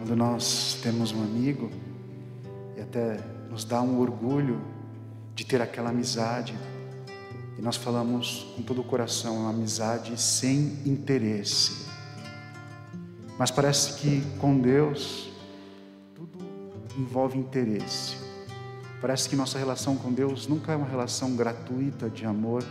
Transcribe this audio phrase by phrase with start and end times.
[0.00, 1.70] quando nós temos um amigo
[2.74, 3.20] e até
[3.50, 4.58] nos dá um orgulho
[5.34, 6.58] de ter aquela amizade.
[7.58, 11.86] E nós falamos com todo o coração, uma amizade sem interesse.
[13.38, 15.30] Mas parece que com Deus
[16.14, 16.38] tudo
[16.96, 18.16] envolve interesse.
[19.02, 22.64] Parece que nossa relação com Deus nunca é uma relação gratuita de amor,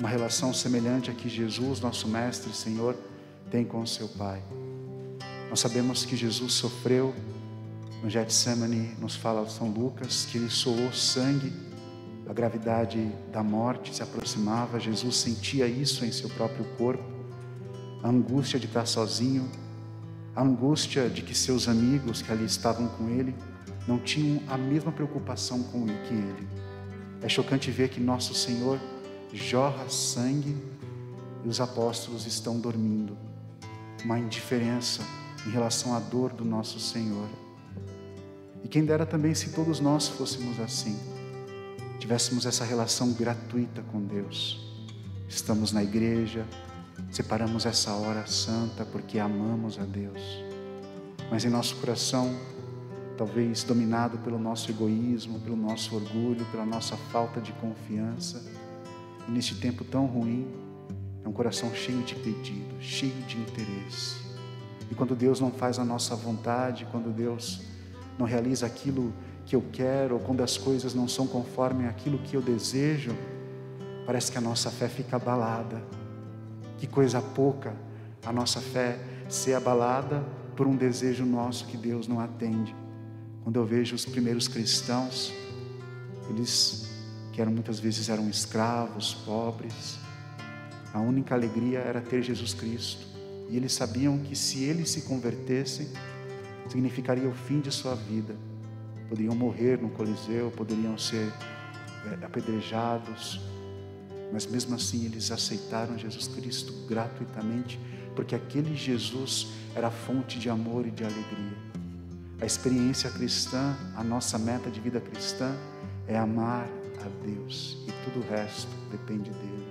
[0.00, 2.96] uma relação semelhante a que Jesus, nosso Mestre e Senhor,
[3.48, 4.42] tem com o seu Pai.
[5.52, 7.14] Nós sabemos que Jesus sofreu
[8.02, 11.52] no Getsemane, nos fala São Lucas, que ele soou sangue,
[12.26, 17.04] a gravidade da morte se aproximava, Jesus sentia isso em seu próprio corpo,
[18.02, 19.46] a angústia de estar sozinho,
[20.34, 23.34] a angústia de que seus amigos que ali estavam com ele
[23.86, 26.48] não tinham a mesma preocupação com ele que ele.
[27.20, 28.80] É chocante ver que nosso Senhor
[29.34, 30.56] jorra sangue
[31.44, 33.14] e os apóstolos estão dormindo.
[34.02, 35.02] Uma indiferença
[35.46, 37.28] em relação à dor do nosso Senhor.
[38.62, 40.98] E quem dera também se todos nós fôssemos assim,
[41.98, 44.60] tivéssemos essa relação gratuita com Deus.
[45.28, 46.46] Estamos na igreja,
[47.10, 50.20] separamos essa hora santa porque amamos a Deus,
[51.30, 52.36] mas em nosso coração,
[53.16, 58.44] talvez dominado pelo nosso egoísmo, pelo nosso orgulho, pela nossa falta de confiança,
[59.26, 60.46] e neste tempo tão ruim,
[61.24, 64.21] é um coração cheio de pedido, cheio de interesse
[64.92, 67.62] e quando Deus não faz a nossa vontade, quando Deus
[68.18, 69.10] não realiza aquilo
[69.46, 73.16] que eu quero, ou quando as coisas não são conforme aquilo que eu desejo,
[74.04, 75.82] parece que a nossa fé fica abalada.
[76.76, 77.74] Que coisa pouca
[78.22, 78.98] a nossa fé
[79.30, 80.22] ser abalada
[80.54, 82.76] por um desejo nosso que Deus não atende.
[83.44, 85.32] Quando eu vejo os primeiros cristãos,
[86.28, 86.86] eles
[87.32, 89.98] que eram muitas vezes eram escravos, pobres,
[90.92, 93.11] a única alegria era ter Jesus Cristo.
[93.52, 95.86] E eles sabiam que se eles se convertessem,
[96.70, 98.34] significaria o fim de sua vida.
[99.10, 101.30] Poderiam morrer no Coliseu, poderiam ser
[102.06, 103.42] é, apedrejados,
[104.32, 107.78] mas mesmo assim eles aceitaram Jesus Cristo gratuitamente,
[108.16, 111.58] porque aquele Jesus era fonte de amor e de alegria.
[112.40, 115.54] A experiência cristã, a nossa meta de vida cristã
[116.08, 116.66] é amar
[117.04, 119.66] a Deus e tudo o resto depende dele.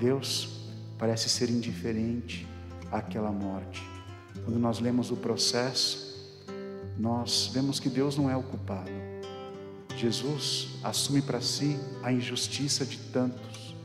[0.00, 0.57] Deus
[0.98, 2.46] parece ser indiferente
[2.90, 3.82] àquela morte.
[4.44, 6.08] Quando nós lemos o processo,
[6.98, 8.90] nós vemos que Deus não é o culpado.
[9.96, 13.76] Jesus assume para si a injustiça de tantos.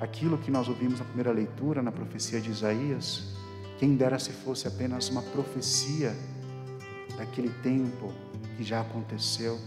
[0.00, 3.34] Aquilo que nós ouvimos na primeira leitura, na profecia de Isaías,
[3.78, 6.14] quem dera se fosse apenas uma profecia
[7.16, 8.12] daquele tempo
[8.56, 9.58] que já aconteceu,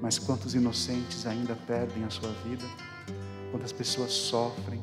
[0.00, 2.64] mas quantos inocentes ainda perdem a sua vida,
[3.50, 4.80] quantas pessoas sofrem,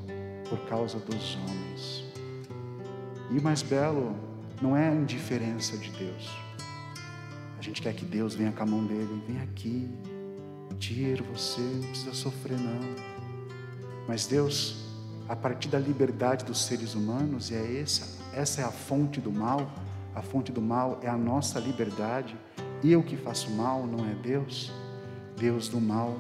[0.50, 2.04] por causa dos homens.
[3.30, 4.16] E o mais belo
[4.62, 6.30] não é a indiferença de Deus.
[7.58, 9.90] A gente quer que Deus venha com a mão dele, vem aqui,
[10.80, 12.80] tira você, não precisa sofrer não.
[14.08, 14.86] Mas Deus,
[15.28, 19.32] a partir da liberdade dos seres humanos, e é essa, essa é a fonte do
[19.32, 19.72] mal,
[20.16, 22.36] a fonte do mal é a nossa liberdade.
[22.84, 24.72] Eu que faço mal, não é Deus.
[25.38, 26.18] Deus do mal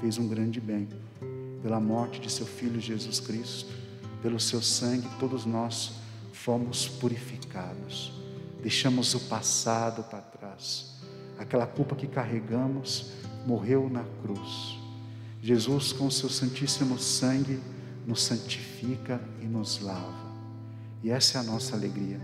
[0.00, 0.88] fez um grande bem
[1.62, 3.72] pela morte de seu Filho Jesus Cristo,
[4.20, 5.92] pelo seu sangue, todos nós
[6.32, 8.12] fomos purificados.
[8.60, 10.94] Deixamos o passado para trás.
[11.38, 13.12] Aquela culpa que carregamos
[13.46, 14.78] morreu na cruz.
[15.40, 17.60] Jesus, com o seu santíssimo sangue,
[18.06, 20.32] nos santifica e nos lava.
[21.02, 22.20] E essa é a nossa alegria.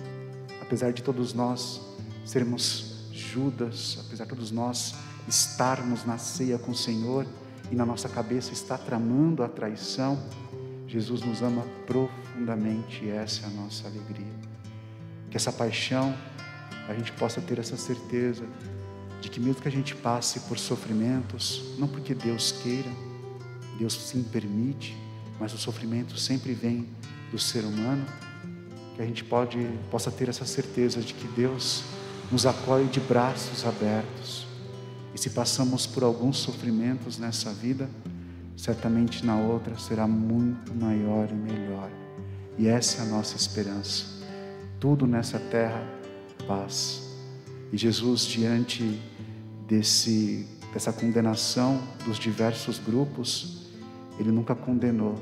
[0.63, 1.81] Apesar de todos nós
[2.25, 4.95] sermos Judas, apesar de todos nós
[5.27, 7.27] estarmos na ceia com o Senhor,
[7.71, 10.19] e na nossa cabeça está tramando a traição,
[10.87, 14.33] Jesus nos ama profundamente e essa é a nossa alegria.
[15.31, 16.15] Que essa paixão,
[16.89, 18.45] a gente possa ter essa certeza
[19.21, 22.89] de que mesmo que a gente passe por sofrimentos, não porque Deus queira,
[23.79, 24.97] Deus sim permite,
[25.39, 26.89] mas o sofrimento sempre vem
[27.31, 28.07] do ser humano,
[28.97, 29.59] que a gente pode,
[29.91, 31.85] possa ter essa certeza de que Deus
[32.33, 34.48] nos acolhe de braços abertos
[35.19, 37.91] e se passamos por alguns sofrimentos nessa vida,
[38.57, 41.91] certamente na outra será muito maior e melhor.
[42.57, 44.05] E essa é a nossa esperança.
[44.79, 45.83] Tudo nessa terra,
[46.47, 47.03] paz.
[47.73, 49.03] E Jesus, diante
[49.67, 53.67] desse, dessa condenação dos diversos grupos,
[54.21, 55.19] ele nunca condenou.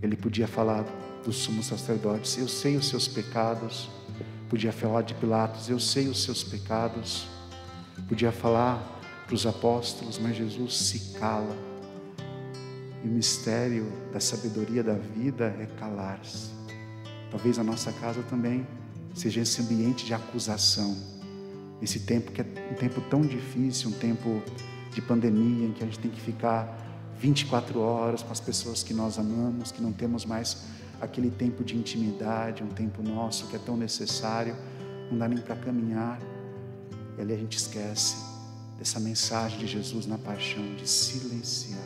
[0.00, 0.84] Ele podia falar
[1.24, 3.90] dos sumos sacerdotes: Eu sei os seus pecados.
[4.48, 7.26] Podia falar de Pilatos: Eu sei os seus pecados.
[8.08, 8.97] Podia falar
[9.28, 11.54] para os apóstolos, mas Jesus se cala.
[13.04, 16.48] E o mistério da sabedoria da vida é calar-se.
[17.30, 18.66] Talvez a nossa casa também
[19.14, 20.96] seja esse ambiente de acusação.
[21.82, 24.42] Esse tempo que é um tempo tão difícil, um tempo
[24.94, 28.94] de pandemia, em que a gente tem que ficar 24 horas com as pessoas que
[28.94, 30.64] nós amamos, que não temos mais
[31.02, 34.56] aquele tempo de intimidade, um tempo nosso que é tão necessário,
[35.10, 36.18] não dá nem para caminhar.
[37.18, 38.37] E ali a gente esquece
[38.78, 41.82] dessa mensagem de Jesus na paixão, de silenciar.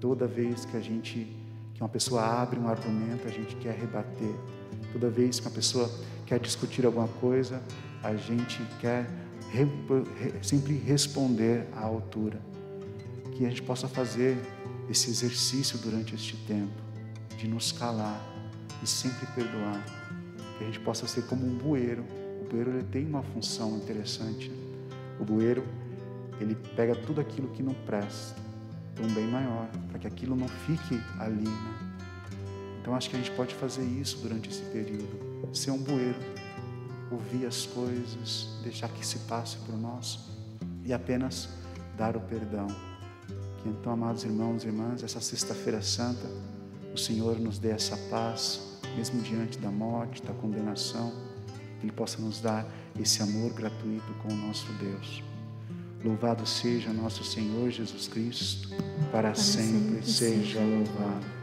[0.00, 1.36] Toda vez que a gente,
[1.72, 4.34] que uma pessoa abre um argumento, a gente quer rebater.
[4.92, 5.90] Toda vez que uma pessoa
[6.26, 7.62] quer discutir alguma coisa,
[8.02, 9.08] a gente quer
[10.42, 12.40] sempre responder à altura.
[13.32, 14.36] Que a gente possa fazer
[14.90, 16.72] esse exercício durante este tempo,
[17.36, 18.20] de nos calar
[18.82, 19.84] e sempre perdoar.
[20.56, 22.04] Que a gente possa ser como um bueiro.
[22.40, 24.50] O bueiro ele tem uma função interessante.
[25.20, 25.64] O bueiro,
[26.40, 28.40] ele pega tudo aquilo que não presta,
[29.00, 31.44] um bem maior, para que aquilo não fique ali.
[31.44, 31.78] Né?
[32.80, 35.28] Então acho que a gente pode fazer isso durante esse período.
[35.52, 36.18] Ser um bueiro
[37.10, 40.20] ouvir as coisas, deixar que se passe por nós
[40.84, 41.48] e apenas
[41.96, 42.66] dar o perdão.
[43.62, 46.28] Que então, amados irmãos e irmãs, essa Sexta-feira Santa,
[46.92, 51.12] o Senhor nos dê essa paz, mesmo diante da morte, da condenação,
[51.82, 52.66] Ele possa nos dar
[53.00, 55.22] esse amor gratuito com o nosso Deus.
[56.04, 58.68] Louvado seja nosso Senhor Jesus Cristo,
[59.10, 61.37] para, para sempre, sempre seja louvado.